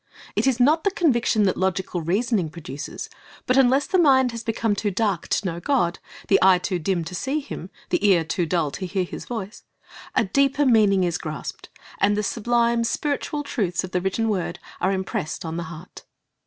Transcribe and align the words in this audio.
It 0.35 0.47
is 0.47 0.59
not 0.59 0.83
the 0.83 0.89
conviction 0.89 1.43
that 1.43 1.57
logical 1.57 2.01
reasoning 2.01 2.49
produces; 2.49 3.07
but 3.45 3.55
unless 3.55 3.85
the 3.85 3.99
mind 3.99 4.31
has 4.31 4.43
become 4.43 4.73
too 4.75 4.89
dark 4.89 5.27
to 5.27 5.45
know 5.45 5.59
God, 5.59 5.99
the 6.27 6.39
eye 6.41 6.57
too 6.57 6.79
dim 6.79 7.03
to 7.03 7.13
see 7.13 7.39
Him, 7.39 7.69
the 7.91 8.03
ear 8.03 8.23
too 8.23 8.47
dull 8.47 8.71
to 8.71 8.87
hear 8.87 9.03
His 9.03 9.25
voice, 9.25 9.61
a 10.15 10.23
deeper 10.25 10.65
meaning 10.65 11.03
is 11.03 11.19
grasped, 11.19 11.69
and 11.99 12.17
the 12.17 12.23
sublime, 12.23 12.83
spiritual 12.83 13.43
truths 13.43 13.83
of 13.83 13.91
the 13.91 14.01
written 14.01 14.27
word 14.27 14.57
are 14.79 14.91
impressed 14.91 15.45
on 15.45 15.57
the 15.57 15.63
heart. 15.69 16.03